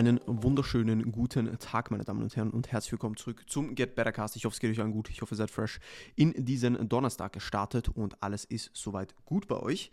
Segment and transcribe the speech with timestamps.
[0.00, 4.12] Einen wunderschönen guten Tag, meine Damen und Herren, und herzlich willkommen zurück zum Get Better
[4.12, 4.34] Cast.
[4.34, 5.10] Ich hoffe, es geht euch allen gut.
[5.10, 5.78] Ich hoffe, ihr seid fresh
[6.16, 9.90] in diesen Donnerstag gestartet und alles ist soweit gut bei euch.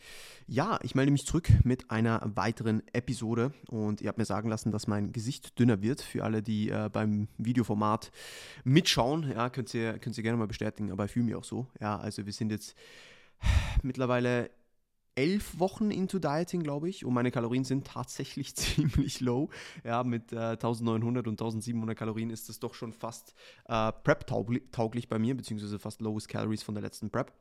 [0.48, 4.72] Ja, ich melde mich zurück mit einer weiteren Episode und ihr habt mir sagen lassen,
[4.72, 6.00] dass mein Gesicht dünner wird.
[6.00, 8.10] Für alle, die äh, beim Videoformat
[8.64, 11.68] mitschauen, ja, könnt ihr, könnt ihr gerne mal bestätigen, aber ich fühle mich auch so.
[11.82, 12.78] Ja, also wir sind jetzt
[13.84, 14.52] mittlerweile
[15.18, 19.50] elf Wochen into Dieting, glaube ich, und meine Kalorien sind tatsächlich ziemlich low.
[19.84, 23.34] Ja, mit äh, 1900 und 1700 Kalorien ist das doch schon fast
[23.66, 27.34] äh, Prep-tauglich bei mir, beziehungsweise fast lowest Calories von der letzten Prep.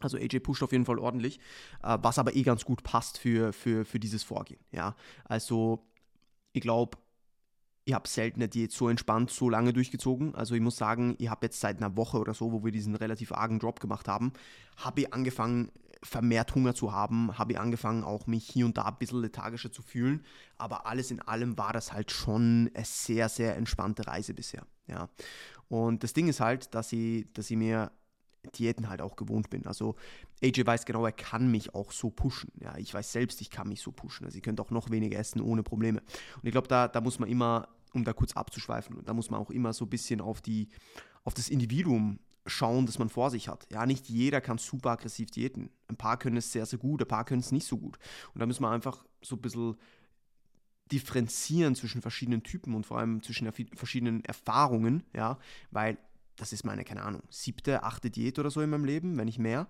[0.00, 1.40] Also AJ pusht auf jeden Fall ordentlich,
[1.82, 4.60] äh, was aber eh ganz gut passt für, für, für dieses Vorgehen.
[4.70, 5.84] Ja, also
[6.52, 6.98] ich glaube,
[7.84, 10.34] ich habe selten eine Diät so entspannt, so lange durchgezogen.
[10.36, 12.94] Also ich muss sagen, ich habe jetzt seit einer Woche oder so, wo wir diesen
[12.94, 14.32] relativ argen Drop gemacht haben,
[14.76, 18.84] habe ich angefangen, vermehrt Hunger zu haben, habe ich angefangen, auch mich hier und da
[18.84, 20.24] ein bisschen lethargischer zu fühlen.
[20.58, 24.66] Aber alles in allem war das halt schon eine sehr, sehr entspannte Reise bisher.
[24.86, 25.08] Ja.
[25.68, 27.92] Und das Ding ist halt, dass ich, dass ich mir
[28.58, 29.66] Diäten halt auch gewohnt bin.
[29.66, 29.94] Also
[30.42, 32.50] AJ weiß genau, er kann mich auch so pushen.
[32.60, 34.26] Ja, ich weiß selbst, ich kann mich so pushen.
[34.26, 36.00] Also ihr könnt auch noch weniger essen ohne Probleme.
[36.00, 39.40] Und ich glaube, da, da muss man immer, um da kurz abzuschweifen, da muss man
[39.40, 40.68] auch immer so ein bisschen auf die,
[41.24, 43.66] auf das Individuum schauen, das man vor sich hat.
[43.70, 45.70] Ja, nicht jeder kann super aggressiv diäten.
[45.88, 47.98] Ein paar können es sehr, sehr gut, ein paar können es nicht so gut.
[48.34, 49.76] Und da müssen wir einfach so ein bisschen
[50.90, 55.38] differenzieren zwischen verschiedenen Typen und vor allem zwischen verschiedenen Erfahrungen, ja,
[55.70, 55.96] weil
[56.36, 59.38] das ist meine, keine Ahnung, siebte, achte Diät oder so in meinem Leben, wenn nicht
[59.38, 59.68] mehr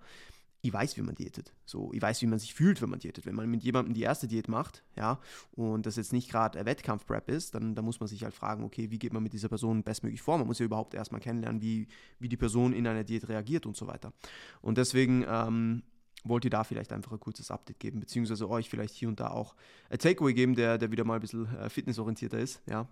[0.65, 1.53] ich weiß, wie man diätet.
[1.65, 3.25] So, ich weiß, wie man sich fühlt, wenn man diätet.
[3.25, 5.19] Wenn man mit jemandem die erste Diät macht, ja,
[5.51, 8.89] und das jetzt nicht gerade Wettkampf-Prep ist, dann, dann muss man sich halt fragen, okay,
[8.89, 10.37] wie geht man mit dieser Person bestmöglich vor?
[10.37, 13.75] Man muss ja überhaupt erstmal kennenlernen, wie, wie die Person in einer Diät reagiert und
[13.75, 14.13] so weiter.
[14.61, 15.83] Und deswegen ähm,
[16.23, 19.31] wollte ich da vielleicht einfach ein kurzes Update geben, beziehungsweise euch vielleicht hier und da
[19.31, 19.55] auch
[19.89, 22.87] ein Takeaway geben, der, der wieder mal ein bisschen äh, fitnessorientierter ist, ja.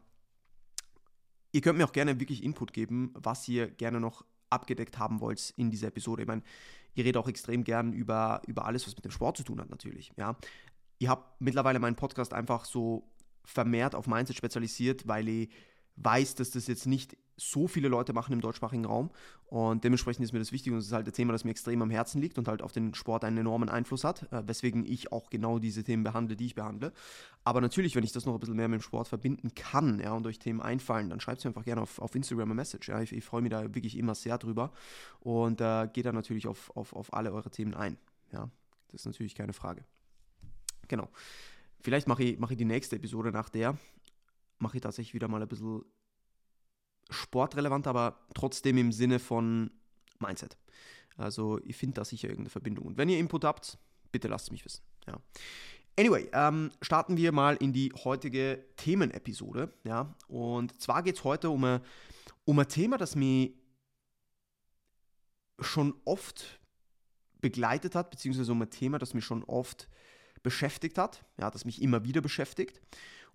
[1.54, 5.54] Ihr könnt mir auch gerne wirklich Input geben, was ihr gerne noch abgedeckt haben wollt
[5.58, 6.24] in dieser Episode.
[6.24, 6.44] Ich meine,
[6.94, 9.70] ihr redet auch extrem gern über, über alles, was mit dem Sport zu tun hat,
[9.70, 10.12] natürlich.
[10.18, 10.36] Ja.
[11.00, 13.10] Ihr habt mittlerweile meinen Podcast einfach so
[13.44, 15.50] vermehrt auf Mindset spezialisiert, weil ich
[15.96, 19.10] weiß, dass das jetzt nicht so viele Leute machen im deutschsprachigen Raum
[19.48, 21.82] und dementsprechend ist mir das wichtig und es ist halt ein Thema, das mir extrem
[21.82, 25.12] am Herzen liegt und halt auf den Sport einen enormen Einfluss hat, äh, weswegen ich
[25.12, 26.94] auch genau diese Themen behandle, die ich behandle.
[27.44, 30.14] Aber natürlich, wenn ich das noch ein bisschen mehr mit dem Sport verbinden kann ja,
[30.14, 32.90] und euch Themen einfallen, dann schreibt es mir einfach gerne auf, auf Instagram eine Message.
[32.90, 33.02] Ja.
[33.02, 34.72] Ich, ich freue mich da wirklich immer sehr drüber
[35.20, 37.98] und äh, gehe da natürlich auf, auf, auf alle eure Themen ein.
[38.32, 38.50] Ja.
[38.92, 39.84] Das ist natürlich keine Frage.
[40.88, 41.10] Genau.
[41.80, 43.78] Vielleicht mache ich, mach ich die nächste Episode nach der,
[44.60, 45.84] mache ich tatsächlich wieder mal ein bisschen
[47.12, 49.70] sportrelevant, aber trotzdem im Sinne von
[50.20, 50.58] Mindset.
[51.18, 52.88] Also ich finde da sicher irgendeine Verbindung.
[52.88, 53.78] Und wenn ihr Input habt,
[54.12, 54.82] bitte lasst es mich wissen.
[55.08, 55.20] Ja.
[56.00, 59.74] Anyway, ähm, starten wir mal in die heutige Themenepisode.
[59.84, 60.16] Ja.
[60.28, 61.82] Und zwar geht es heute um ein,
[62.46, 63.54] um ein Thema, das mich
[65.60, 66.60] schon oft
[67.40, 69.90] begleitet hat, beziehungsweise um ein Thema, das mich schon oft
[70.44, 72.82] beschäftigt hat, ja, das mich immer wieder beschäftigt.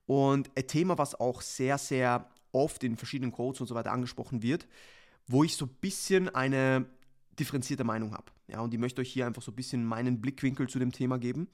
[0.06, 4.42] Und ein Thema, was auch sehr, sehr oft in verschiedenen Codes und so weiter angesprochen
[4.42, 4.66] wird,
[5.26, 6.86] wo ich so ein bisschen eine
[7.38, 8.32] differenzierte Meinung habe.
[8.48, 11.18] Ja, und ich möchte euch hier einfach so ein bisschen meinen Blickwinkel zu dem Thema
[11.18, 11.48] geben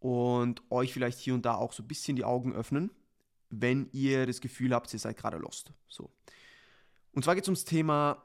[0.00, 2.90] und euch vielleicht hier und da auch so ein bisschen die Augen öffnen,
[3.50, 5.72] wenn ihr das Gefühl habt, ihr seid gerade lost.
[5.88, 6.10] So.
[7.12, 8.22] Und zwar geht es ums Thema,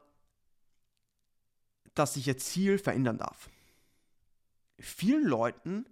[1.94, 3.48] dass sich ihr Ziel verändern darf.
[4.78, 5.86] Vielen Leuten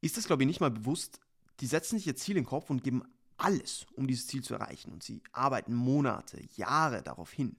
[0.00, 1.20] ist es, glaube ich, nicht mal bewusst,
[1.60, 3.02] die setzen sich ihr Ziel in den Kopf und geben
[3.38, 4.92] alles, um dieses Ziel zu erreichen.
[4.92, 7.56] Und sie arbeiten Monate, Jahre darauf hin.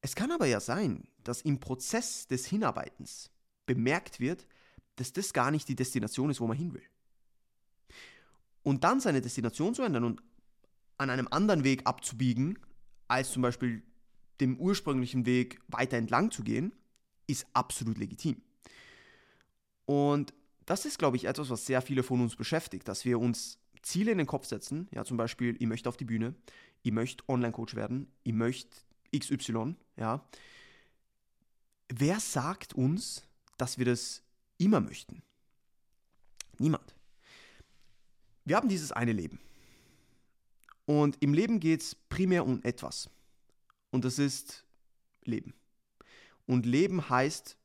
[0.00, 3.30] Es kann aber ja sein, dass im Prozess des Hinarbeitens
[3.66, 4.46] bemerkt wird,
[4.96, 6.82] dass das gar nicht die Destination ist, wo man hin will.
[8.62, 10.22] Und dann seine Destination zu ändern und
[10.98, 12.58] an einem anderen Weg abzubiegen,
[13.08, 13.82] als zum Beispiel
[14.40, 16.72] dem ursprünglichen Weg weiter entlang zu gehen,
[17.26, 18.42] ist absolut legitim.
[19.86, 20.34] Und
[20.66, 24.12] das ist, glaube ich, etwas, was sehr viele von uns beschäftigt, dass wir uns Ziele
[24.12, 26.34] in den Kopf setzen, ja, zum Beispiel, ich möchte auf die Bühne,
[26.82, 28.76] ich möchte Online-Coach werden, ich möchte
[29.16, 30.24] XY, ja.
[31.88, 33.24] Wer sagt uns,
[33.58, 34.22] dass wir das
[34.58, 35.22] immer möchten?
[36.58, 36.94] Niemand.
[38.44, 39.40] Wir haben dieses eine Leben.
[40.86, 43.10] Und im Leben geht es primär um etwas.
[43.90, 44.64] Und das ist
[45.24, 45.54] Leben.
[46.46, 47.56] Und Leben heißt,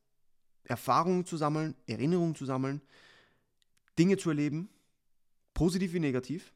[0.64, 2.80] Erfahrungen zu sammeln, Erinnerungen zu sammeln,
[3.98, 4.68] Dinge zu erleben
[5.56, 6.52] positiv wie negativ.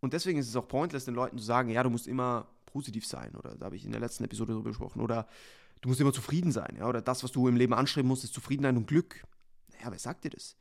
[0.00, 3.06] Und deswegen ist es auch pointless, den Leuten zu sagen, ja, du musst immer positiv
[3.06, 3.34] sein.
[3.34, 5.00] Oder da habe ich in der letzten Episode darüber gesprochen.
[5.00, 5.26] Oder
[5.80, 6.76] du musst immer zufrieden sein.
[6.78, 6.88] Ja?
[6.88, 9.24] Oder das, was du im Leben anstreben musst, ist Zufriedenheit und Glück.
[9.72, 10.56] Naja, wer sagt dir das?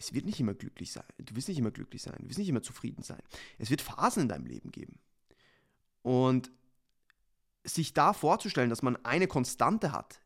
[0.00, 1.04] es wird nicht immer glücklich sein.
[1.18, 2.16] Du wirst nicht immer glücklich sein.
[2.18, 3.20] Du wirst nicht immer zufrieden sein.
[3.58, 4.98] Es wird Phasen in deinem Leben geben.
[6.00, 6.50] Und
[7.64, 10.22] sich da vorzustellen, dass man eine Konstante hat,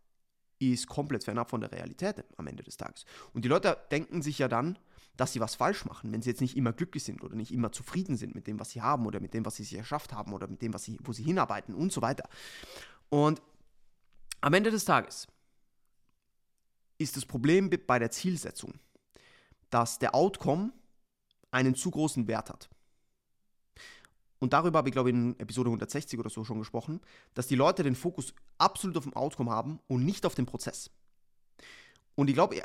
[0.60, 3.04] ist komplett fernab von der Realität am Ende des Tages.
[3.32, 4.78] Und die Leute denken sich ja dann,
[5.16, 7.72] dass sie was falsch machen, wenn sie jetzt nicht immer glücklich sind oder nicht immer
[7.72, 10.32] zufrieden sind mit dem, was sie haben oder mit dem, was sie sich erschafft haben
[10.32, 12.28] oder mit dem, was sie, wo sie hinarbeiten und so weiter.
[13.10, 13.40] Und
[14.40, 15.28] am Ende des Tages
[16.98, 18.74] ist das Problem bei der Zielsetzung,
[19.70, 20.72] dass der Outcome
[21.50, 22.68] einen zu großen Wert hat.
[24.40, 27.00] Und darüber habe ich, glaube ich, in Episode 160 oder so schon gesprochen,
[27.32, 30.90] dass die Leute den Fokus absolut auf dem Outcome haben und nicht auf den Prozess.
[32.14, 32.60] Und ich glaube,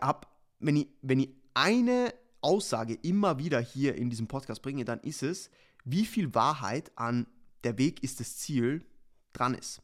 [0.59, 5.23] wenn ich, wenn ich eine Aussage immer wieder hier in diesem Podcast bringe, dann ist
[5.23, 5.49] es,
[5.83, 7.27] wie viel Wahrheit an
[7.63, 8.85] der Weg ist das Ziel
[9.33, 9.81] dran ist.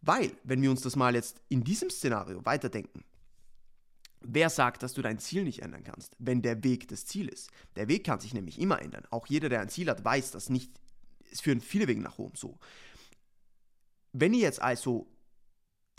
[0.00, 3.04] Weil, wenn wir uns das mal jetzt in diesem Szenario weiterdenken,
[4.20, 7.50] wer sagt, dass du dein Ziel nicht ändern kannst, wenn der Weg das Ziel ist?
[7.76, 9.06] Der Weg kann sich nämlich immer ändern.
[9.10, 10.78] Auch jeder, der ein Ziel hat, weiß, dass nicht
[11.34, 12.58] es führen viele Wege nach Rom so.
[14.12, 15.08] Wenn ich jetzt also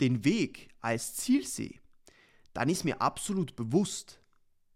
[0.00, 1.78] den Weg als Ziel sehe,
[2.54, 4.20] dann ist mir absolut bewusst,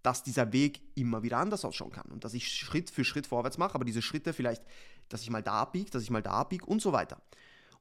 [0.03, 3.59] dass dieser Weg immer wieder anders ausschauen kann und dass ich Schritt für Schritt vorwärts
[3.59, 4.63] mache, aber diese Schritte vielleicht,
[5.09, 7.21] dass ich mal da abbiege, dass ich mal da abbiege und so weiter.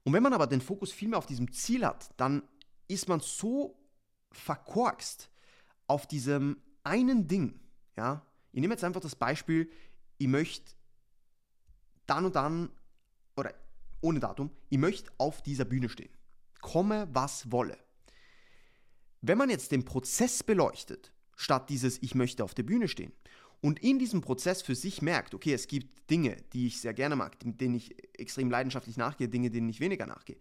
[0.04, 2.44] Und wenn man aber den Fokus viel mehr auf diesem Ziel hat, dann
[2.88, 3.77] ist man so
[4.31, 5.30] verkorkst
[5.88, 7.60] auf diesem einen Ding,
[7.95, 8.25] ja.
[8.51, 9.69] Ich nehme jetzt einfach das Beispiel,
[10.18, 10.74] ich möchte
[12.07, 12.72] dann und dann,
[13.36, 13.54] oder
[14.01, 16.10] ohne Datum, ich möchte auf dieser Bühne stehen.
[16.62, 17.77] Komme, was wolle.
[19.22, 23.13] Wenn man jetzt den Prozess beleuchtet, statt dieses Ich möchte auf der Bühne stehen,
[23.62, 27.15] und in diesem Prozess für sich merkt, okay, es gibt Dinge, die ich sehr gerne
[27.15, 30.38] mag, denen ich extrem leidenschaftlich nachgehe, Dinge, denen ich weniger nachgehe.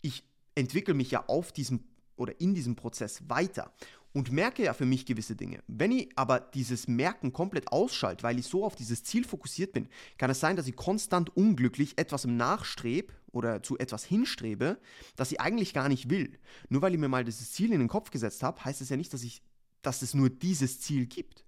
[0.00, 1.84] Ich entwickle mich ja auf diesem
[2.16, 3.72] oder in diesem Prozess weiter
[4.12, 5.62] und merke ja für mich gewisse Dinge.
[5.66, 9.88] Wenn ich aber dieses Merken komplett ausschalte, weil ich so auf dieses Ziel fokussiert bin,
[10.18, 14.78] kann es sein, dass ich konstant unglücklich etwas im Nachstrebe oder zu etwas hinstrebe,
[15.16, 16.38] das ich eigentlich gar nicht will.
[16.68, 18.96] Nur weil ich mir mal dieses Ziel in den Kopf gesetzt habe, heißt es ja
[18.96, 19.42] nicht, dass, ich,
[19.82, 21.44] dass es nur dieses Ziel gibt.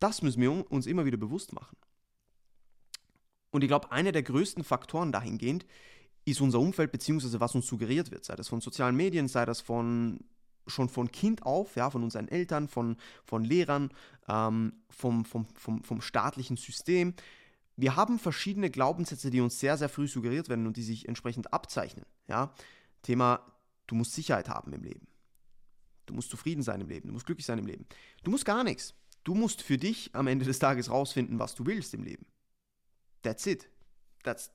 [0.00, 1.76] Das müssen wir uns immer wieder bewusst machen.
[3.50, 5.64] Und ich glaube, einer der größten Faktoren dahingehend
[6.24, 9.60] ist unser Umfeld, beziehungsweise was uns suggeriert wird, sei das von sozialen Medien, sei das
[9.60, 10.20] von
[10.66, 13.90] schon von Kind auf, ja, von unseren Eltern, von, von Lehrern,
[14.28, 17.14] ähm, vom, vom, vom, vom staatlichen System.
[17.76, 21.52] Wir haben verschiedene Glaubenssätze, die uns sehr, sehr früh suggeriert werden und die sich entsprechend
[21.52, 22.06] abzeichnen.
[22.28, 22.52] Ja?
[23.02, 23.40] Thema,
[23.86, 25.06] du musst Sicherheit haben im Leben.
[26.06, 27.08] Du musst zufrieden sein im Leben.
[27.08, 27.86] Du musst glücklich sein im Leben.
[28.22, 28.94] Du musst gar nichts.
[29.24, 32.26] Du musst für dich am Ende des Tages rausfinden, was du willst im Leben.
[33.22, 33.68] That's it.
[34.22, 34.50] That's,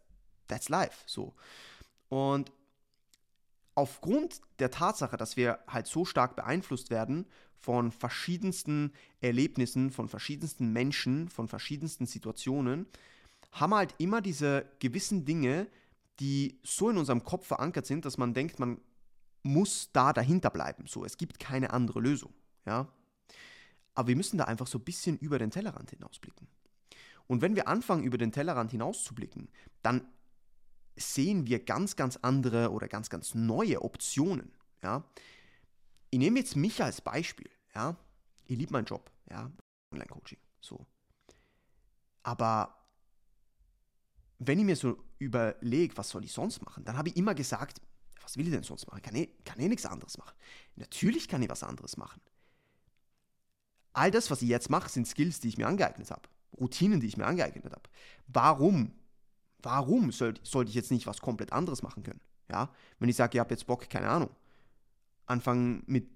[0.47, 1.03] that's life.
[1.07, 1.33] So.
[2.07, 2.51] Und
[3.75, 7.25] aufgrund der Tatsache, dass wir halt so stark beeinflusst werden
[7.55, 12.87] von verschiedensten Erlebnissen, von verschiedensten Menschen, von verschiedensten Situationen,
[13.51, 15.67] haben halt immer diese gewissen Dinge,
[16.19, 18.79] die so in unserem Kopf verankert sind, dass man denkt, man
[19.43, 20.85] muss da dahinter bleiben.
[20.87, 22.33] So, es gibt keine andere Lösung.
[22.65, 22.87] Ja?
[23.93, 26.47] Aber wir müssen da einfach so ein bisschen über den Tellerrand hinausblicken.
[27.27, 29.49] Und wenn wir anfangen, über den Tellerrand hinauszublicken,
[29.83, 30.07] dann
[30.95, 34.51] sehen wir ganz, ganz andere oder ganz, ganz neue Optionen.
[34.81, 35.03] Ja?
[36.09, 37.49] Ich nehme jetzt mich als Beispiel.
[37.75, 37.95] Ja?
[38.45, 39.51] Ich liebe meinen Job, ja?
[39.91, 40.39] Online-Coaching.
[40.59, 40.85] So.
[42.23, 42.75] Aber
[44.39, 47.81] wenn ich mir so überlege, was soll ich sonst machen, dann habe ich immer gesagt,
[48.29, 49.01] was will ich denn sonst machen?
[49.01, 50.35] Kann ich, kann ich nichts anderes machen?
[50.75, 52.21] Natürlich kann ich was anderes machen.
[53.93, 56.21] All das, was ich jetzt mache, sind Skills, die ich mir angeeignet habe.
[56.57, 57.89] Routinen, die ich mir angeeignet habe.
[58.27, 58.93] Warum
[59.61, 62.21] Warum sollte ich jetzt nicht was komplett anderes machen können?
[62.49, 62.69] Ja,
[62.99, 64.29] wenn ich sage, ihr habt jetzt Bock, keine Ahnung,
[65.25, 66.07] anfangen mit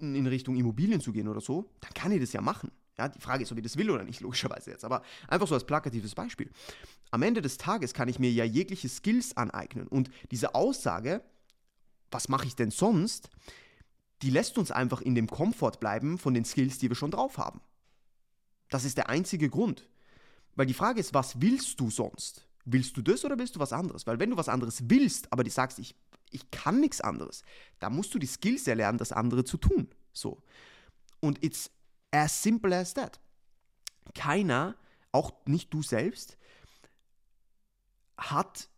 [0.00, 2.70] in, in, Richtung Immobilien zu gehen oder so, dann kann ich das ja machen.
[2.98, 4.84] Ja, die Frage ist, ob ich das will oder nicht, logischerweise jetzt.
[4.84, 6.50] Aber einfach so als plakatives Beispiel.
[7.10, 9.88] Am Ende des Tages kann ich mir ja jegliche Skills aneignen.
[9.88, 11.22] Und diese Aussage,
[12.12, 13.30] was mache ich denn sonst,
[14.22, 17.38] die lässt uns einfach in dem Komfort bleiben von den Skills, die wir schon drauf
[17.38, 17.60] haben.
[18.68, 19.88] Das ist der einzige Grund.
[20.54, 22.46] Weil die Frage ist, was willst du sonst?
[22.64, 24.06] Willst du das oder willst du was anderes?
[24.06, 25.96] Weil wenn du was anderes willst, aber du sagst, ich,
[26.30, 27.42] ich kann nichts anderes,
[27.80, 29.88] dann musst du die Skills erlernen, das andere zu tun.
[30.12, 30.42] So.
[31.20, 31.70] Und it's
[32.12, 33.20] as simple as that.
[34.14, 34.76] Keiner,
[35.10, 36.36] auch nicht du selbst,
[38.16, 38.68] hat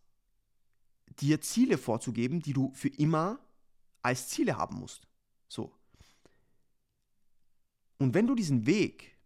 [1.21, 3.39] dir Ziele vorzugeben, die du für immer
[4.01, 5.07] als Ziele haben musst.
[5.47, 5.71] So.
[7.97, 9.17] Und wenn du diesen Weg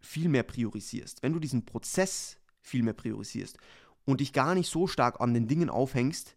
[0.00, 3.58] viel mehr priorisierst, wenn du diesen Prozess viel mehr priorisierst
[4.04, 6.36] und dich gar nicht so stark an den Dingen aufhängst,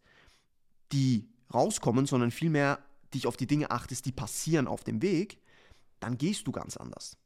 [0.91, 5.39] die rauskommen, sondern vielmehr dich auf die Dinge achtest, die passieren auf dem Weg,
[5.99, 7.17] dann gehst du ganz anders.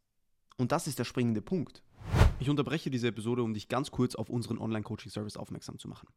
[0.58, 1.84] Und das ist der springende Punkt.
[2.40, 6.08] Ich unterbreche diese Episode, um dich ganz kurz auf unseren Online-Coaching-Service aufmerksam zu machen.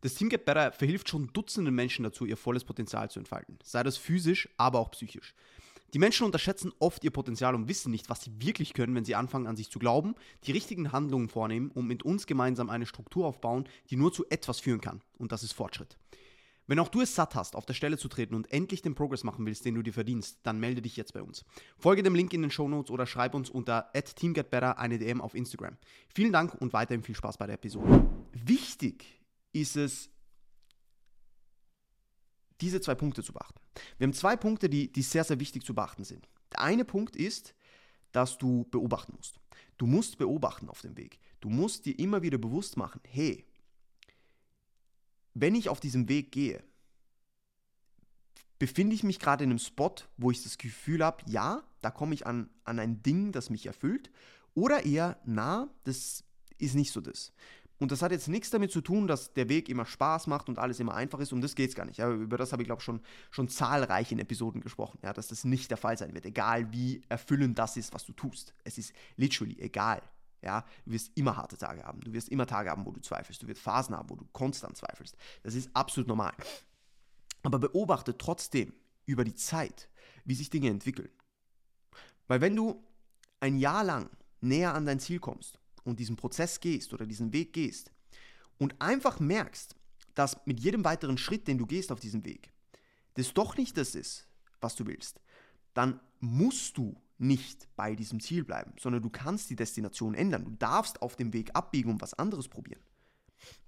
[0.00, 3.82] Das Team Get Better verhilft schon Dutzenden Menschen dazu, ihr volles Potenzial zu entfalten, sei
[3.82, 5.34] das physisch, aber auch psychisch.
[5.94, 9.14] Die Menschen unterschätzen oft ihr Potenzial und wissen nicht, was sie wirklich können, wenn sie
[9.14, 10.14] anfangen an sich zu glauben,
[10.44, 14.58] die richtigen Handlungen vornehmen und mit uns gemeinsam eine Struktur aufbauen, die nur zu etwas
[14.58, 15.00] führen kann.
[15.18, 15.96] Und das ist Fortschritt.
[16.66, 19.22] Wenn auch du es satt hast, auf der Stelle zu treten und endlich den Progress
[19.22, 21.44] machen willst, den du dir verdienst, dann melde dich jetzt bei uns.
[21.78, 25.34] Folge dem Link in den Show Notes oder schreib uns unter @teamgetbetter eine DM auf
[25.34, 25.76] Instagram.
[26.08, 28.08] Vielen Dank und weiterhin viel Spaß bei der Episode.
[28.32, 29.04] Wichtig
[29.52, 30.10] ist es,
[32.60, 33.60] diese zwei Punkte zu beachten.
[33.98, 36.28] Wir haben zwei Punkte, die, die sehr, sehr wichtig zu beachten sind.
[36.52, 37.54] Der eine Punkt ist,
[38.12, 39.38] dass du beobachten musst.
[39.78, 41.18] Du musst beobachten auf dem Weg.
[41.40, 43.44] Du musst dir immer wieder bewusst machen, hey,
[45.38, 46.62] wenn ich auf diesem Weg gehe,
[48.58, 52.14] befinde ich mich gerade in einem Spot, wo ich das Gefühl habe, ja, da komme
[52.14, 54.10] ich an, an ein Ding, das mich erfüllt,
[54.54, 56.24] oder eher, na, das
[56.56, 57.32] ist nicht so das.
[57.78, 60.58] Und das hat jetzt nichts damit zu tun, dass der Weg immer Spaß macht und
[60.58, 61.34] alles immer einfach ist.
[61.34, 61.98] Um das geht es gar nicht.
[61.98, 65.28] Ja, über das habe ich, glaube ich, schon, schon zahlreich in Episoden gesprochen, ja, dass
[65.28, 66.24] das nicht der Fall sein wird.
[66.24, 68.54] Egal wie erfüllend das ist, was du tust.
[68.64, 70.00] Es ist literally egal.
[70.46, 72.00] Ja, du wirst immer harte Tage haben.
[72.02, 73.42] Du wirst immer Tage haben, wo du zweifelst.
[73.42, 75.16] Du wirst Phasen haben, wo du konstant zweifelst.
[75.42, 76.32] Das ist absolut normal.
[77.42, 78.72] Aber beobachte trotzdem
[79.06, 79.90] über die Zeit,
[80.24, 81.08] wie sich Dinge entwickeln.
[82.28, 82.80] Weil wenn du
[83.40, 84.08] ein Jahr lang
[84.40, 87.90] näher an dein Ziel kommst und diesen Prozess gehst oder diesen Weg gehst
[88.56, 89.74] und einfach merkst,
[90.14, 92.52] dass mit jedem weiteren Schritt, den du gehst auf diesem Weg,
[93.14, 94.28] das doch nicht das ist,
[94.60, 95.20] was du willst,
[95.74, 100.44] dann musst du nicht bei diesem Ziel bleiben, sondern du kannst die Destination ändern.
[100.44, 102.82] Du darfst auf dem Weg abbiegen und was anderes probieren.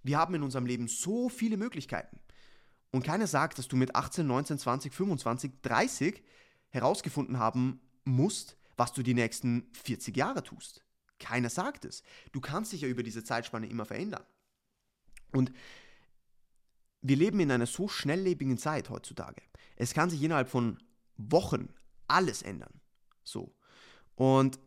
[0.02, 2.18] Wir haben in unserem Leben so viele Möglichkeiten.
[2.90, 6.22] Und keiner sagt, dass du mit 18, 19, 20, 25, 30
[6.70, 10.84] herausgefunden haben musst, was du die nächsten 40 Jahre tust.
[11.18, 12.02] Keiner sagt es.
[12.32, 14.24] Du kannst dich ja über diese Zeitspanne immer verändern.
[15.32, 15.52] Und
[17.02, 19.42] wir leben in einer so schnelllebigen Zeit heutzutage.
[19.76, 20.78] Es kann sich innerhalb von
[21.16, 21.68] Wochen
[22.06, 22.77] alles ändern.
[23.30, 23.54] So.
[24.14, 24.58] Und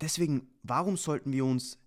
[0.00, 1.78] deswegen, warum sollten wir uns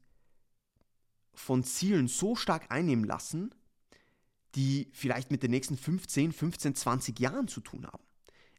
[1.33, 3.53] von Zielen so stark einnehmen lassen,
[4.55, 8.03] die vielleicht mit den nächsten 15, 15, 20 Jahren zu tun haben?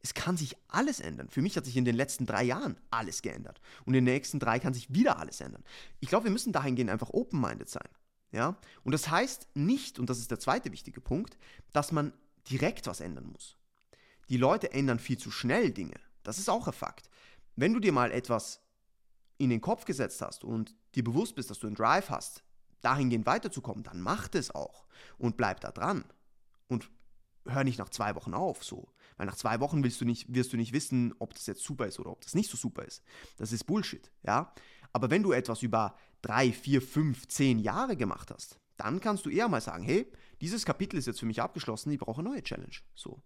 [0.03, 1.29] Es kann sich alles ändern.
[1.29, 3.61] Für mich hat sich in den letzten drei Jahren alles geändert.
[3.85, 5.63] Und in den nächsten drei kann sich wieder alles ändern.
[6.01, 7.89] Ich glaube, wir müssen dahingehend einfach open-minded sein.
[8.33, 8.57] Ja?
[8.83, 11.37] Und das heißt nicht, und das ist der zweite wichtige Punkt,
[11.73, 12.15] dass man
[12.49, 13.59] direkt was ändern muss.
[14.31, 16.01] Die Leute ändern viel zu schnell Dinge.
[16.23, 17.10] Das ist auch ein Fakt.
[17.61, 18.63] Wenn du dir mal etwas
[19.37, 22.43] in den Kopf gesetzt hast und dir bewusst bist, dass du einen Drive hast,
[22.81, 24.87] dahingehend weiterzukommen, dann mach das auch
[25.19, 26.05] und bleib da dran.
[26.69, 26.91] Und
[27.45, 28.89] hör nicht nach zwei Wochen auf, so.
[29.19, 31.87] Weil nach zwei Wochen willst du nicht, wirst du nicht wissen, ob das jetzt super
[31.87, 33.03] ist oder ob das nicht so super ist.
[33.37, 34.55] Das ist Bullshit, ja.
[34.95, 39.29] Aber wenn du etwas über drei, vier, fünf, zehn Jahre gemacht hast, dann kannst du
[39.29, 42.43] eher mal sagen, hey, dieses Kapitel ist jetzt für mich abgeschlossen, ich brauche eine neue
[42.43, 42.77] Challenge.
[42.95, 43.23] So.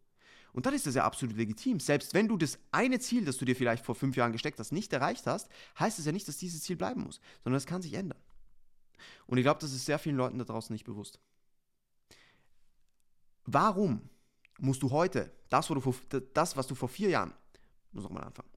[0.55, 1.81] Und dann ist das ja absolut legitim.
[1.81, 4.71] Selbst wenn du das eine Ziel, das du dir vielleicht vor fünf Jahren gesteckt hast,
[4.71, 5.49] nicht erreicht hast,
[5.81, 8.21] heißt es ja nicht, dass dieses Ziel bleiben muss, sondern es kann sich ändern.
[9.27, 11.19] Und ich glaube, das ist sehr vielen Leuten da draußen nicht bewusst.
[13.47, 14.09] Warum
[14.59, 15.95] musst du heute das, was du vor,
[16.33, 17.35] das, was du vor vier Jahren,
[17.91, 18.49] muss nochmal anfangen,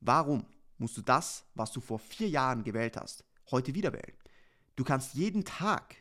[0.00, 0.46] warum
[0.78, 4.16] musst du das, was du vor vier Jahren gewählt hast, heute wieder wählen?
[4.76, 5.96] Du kannst jeden Tag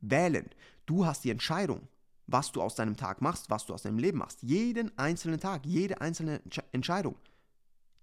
[0.00, 0.50] wählen.
[0.84, 1.86] Du hast die Entscheidung,
[2.26, 4.42] was du aus deinem Tag machst, was du aus deinem Leben machst.
[4.42, 6.40] Jeden einzelnen Tag, jede einzelne
[6.72, 7.16] Entscheidung.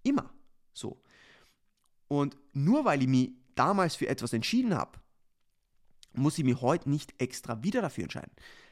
[0.04, 0.32] Immer
[0.74, 1.02] so.
[2.08, 5.00] Und nur weil ich mich damals für etwas entschieden habe,
[6.14, 8.32] muss ich mich heute nicht extra wieder dafür entscheiden.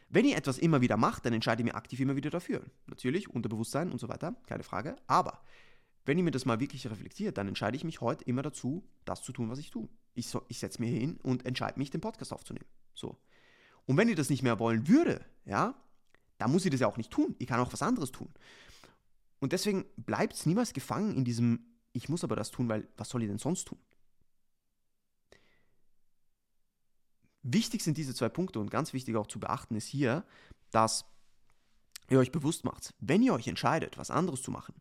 [0.10, 2.64] Wenn ich etwas immer wieder mache, dann entscheide ich mich aktiv immer wieder dafür.
[2.88, 4.96] Natürlich, Unterbewusstsein und so weiter, keine Frage.
[5.08, 5.42] Aber
[6.06, 9.22] wenn ich mir das mal wirklich reflektiere, dann entscheide ich mich heute immer dazu, das
[9.22, 9.88] zu tun, was ich tue.
[10.16, 12.66] Ich, so, ich setze mir hin und entscheide mich, den Podcast aufzunehmen.
[12.96, 13.18] So.
[13.90, 15.74] Und wenn ich das nicht mehr wollen würde, ja,
[16.38, 17.36] dann muss ich das ja auch nicht tun.
[17.40, 18.30] Ich kann auch was anderes tun.
[19.40, 23.10] Und deswegen bleibt es niemals gefangen in diesem, ich muss aber das tun, weil was
[23.10, 23.80] soll ich denn sonst tun?
[27.42, 30.24] Wichtig sind diese zwei Punkte und ganz wichtig auch zu beachten ist hier,
[30.70, 31.06] dass
[32.12, 34.76] ihr euch bewusst macht, wenn ihr euch entscheidet, was anderes zu machen,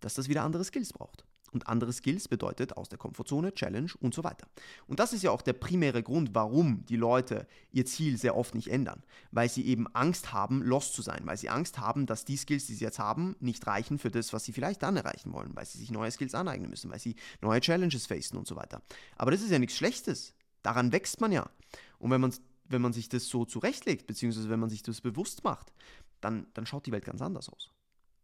[0.00, 1.24] dass das wieder andere Skills braucht.
[1.52, 4.46] Und andere Skills bedeutet aus der Komfortzone, Challenge und so weiter.
[4.86, 8.54] Und das ist ja auch der primäre Grund, warum die Leute ihr Ziel sehr oft
[8.54, 9.02] nicht ändern.
[9.30, 11.22] Weil sie eben Angst haben, lost zu sein.
[11.24, 14.32] Weil sie Angst haben, dass die Skills, die sie jetzt haben, nicht reichen für das,
[14.32, 15.54] was sie vielleicht dann erreichen wollen.
[15.54, 16.90] Weil sie sich neue Skills aneignen müssen.
[16.90, 18.82] Weil sie neue Challenges facen und so weiter.
[19.16, 20.34] Aber das ist ja nichts Schlechtes.
[20.62, 21.50] Daran wächst man ja.
[21.98, 22.32] Und wenn man,
[22.64, 25.72] wenn man sich das so zurechtlegt, beziehungsweise wenn man sich das bewusst macht,
[26.20, 27.70] dann, dann schaut die Welt ganz anders aus.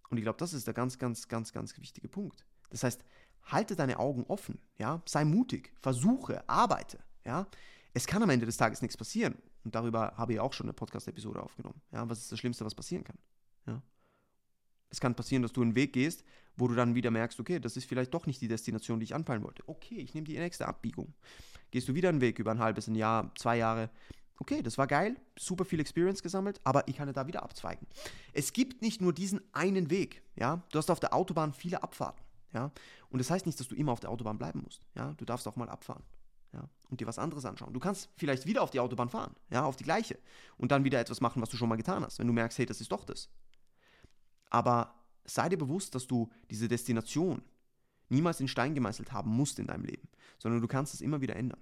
[0.08, 2.44] Und ich glaube, das ist der ganz, ganz, ganz, ganz wichtige Punkt.
[2.70, 3.04] Das heißt,
[3.46, 7.46] halte deine Augen offen, ja, sei mutig, versuche, arbeite, ja.
[7.94, 9.36] Es kann am Ende des Tages nichts passieren.
[9.64, 11.80] Und darüber habe ich auch schon eine Podcast-Episode aufgenommen.
[11.90, 13.16] Ja, was ist das Schlimmste, was passieren kann?
[13.66, 13.82] Ja.
[14.90, 16.24] Es kann passieren, dass du einen Weg gehst,
[16.56, 19.14] wo du dann wieder merkst, okay, das ist vielleicht doch nicht die Destination, die ich
[19.14, 19.62] anpeilen wollte.
[19.66, 21.14] Okay, ich nehme die nächste Abbiegung.
[21.70, 23.90] Gehst du wieder einen Weg über ein halbes, ein Jahr, zwei Jahre.
[24.38, 27.86] Okay, das war geil, super viel Experience gesammelt, aber ich kann ja da wieder abzweigen.
[28.34, 30.62] Es gibt nicht nur diesen einen Weg, ja.
[30.70, 32.22] Du hast auf der Autobahn viele Abfahrten,
[32.52, 32.70] ja.
[33.10, 35.14] Und das heißt nicht, dass du immer auf der Autobahn bleiben musst, ja.
[35.14, 36.02] Du darfst auch mal abfahren,
[36.52, 36.68] ja.
[36.88, 37.72] Und dir was anderes anschauen.
[37.72, 40.18] Du kannst vielleicht wieder auf die Autobahn fahren, ja, auf die gleiche.
[40.56, 42.66] Und dann wieder etwas machen, was du schon mal getan hast, wenn du merkst, hey,
[42.66, 43.28] das ist doch das.
[44.50, 47.42] Aber sei dir bewusst, dass du diese Destination
[48.08, 51.36] niemals in Stein gemeißelt haben musst in deinem Leben, sondern du kannst es immer wieder
[51.36, 51.60] ändern.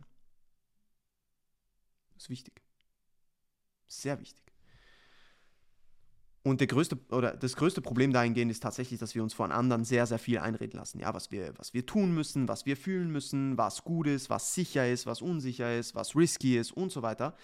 [2.14, 2.62] Das ist wichtig.
[3.86, 4.53] Sehr wichtig.
[6.46, 9.82] Und der größte, oder das größte Problem dahingehend ist tatsächlich, dass wir uns von anderen
[9.82, 11.00] sehr, sehr viel einreden lassen.
[11.00, 14.54] Ja, was wir, was wir tun müssen, was wir fühlen müssen, was gut ist, was
[14.54, 17.34] sicher ist, was unsicher ist, was risky ist und so weiter.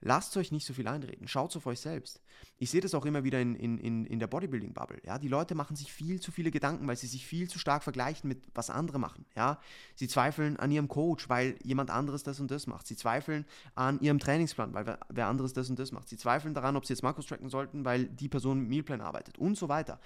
[0.00, 1.26] Lasst euch nicht so viel einreden.
[1.26, 2.20] Schaut auf euch selbst.
[2.58, 5.00] Ich sehe das auch immer wieder in, in, in der Bodybuilding-Bubble.
[5.04, 5.18] Ja?
[5.18, 8.28] Die Leute machen sich viel zu viele Gedanken, weil sie sich viel zu stark vergleichen
[8.28, 9.26] mit was andere machen.
[9.34, 9.60] Ja?
[9.96, 12.86] Sie zweifeln an ihrem Coach, weil jemand anderes das und das macht.
[12.86, 16.08] Sie zweifeln an ihrem Trainingsplan, weil wer, wer anderes das und das macht.
[16.08, 19.36] Sie zweifeln daran, ob sie jetzt Makros tracken sollten, weil die Person mit Mealplan arbeitet
[19.38, 20.00] und so weiter.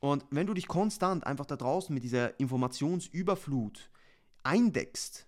[0.00, 3.90] Und wenn du dich konstant einfach da draußen mit dieser Informationsüberflut
[4.42, 5.26] eindeckst,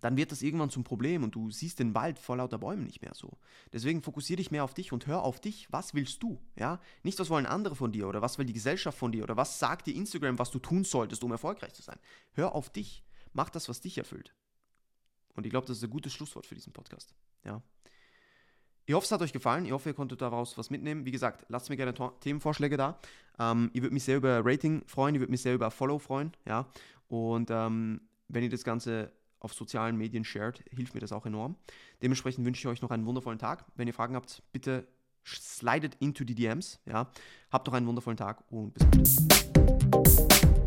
[0.00, 3.02] dann wird das irgendwann zum Problem und du siehst den Wald vor lauter Bäumen nicht
[3.02, 3.38] mehr so.
[3.72, 5.66] Deswegen fokussiere dich mehr auf dich und hör auf dich.
[5.70, 6.40] Was willst du?
[6.56, 6.80] Ja?
[7.02, 9.58] Nicht, was wollen andere von dir oder was will die Gesellschaft von dir oder was
[9.58, 11.98] sagt dir Instagram, was du tun solltest, um erfolgreich zu sein.
[12.32, 13.04] Hör auf dich.
[13.32, 14.34] Mach das, was dich erfüllt.
[15.34, 17.14] Und ich glaube, das ist ein gutes Schlusswort für diesen Podcast.
[17.44, 17.62] Ja.
[18.86, 19.66] Ich hoffe, es hat euch gefallen.
[19.66, 21.04] Ich hoffe, ihr konntet daraus was mitnehmen.
[21.04, 22.98] Wie gesagt, lasst mir gerne Themenvorschläge da.
[23.38, 25.14] Ähm, ich würde mich sehr über Rating freuen.
[25.16, 26.32] Ich würde mich sehr über Follow freuen.
[26.46, 26.68] Ja.
[27.08, 29.12] Und ähm, wenn ihr das Ganze
[29.46, 31.54] auf sozialen Medien shared, hilft mir das auch enorm.
[32.02, 33.64] Dementsprechend wünsche ich euch noch einen wundervollen Tag.
[33.76, 34.88] Wenn ihr Fragen habt, bitte
[35.24, 36.80] slidet into die DMs.
[36.84, 37.10] Ja.
[37.52, 40.65] Habt noch einen wundervollen Tag und bis bald.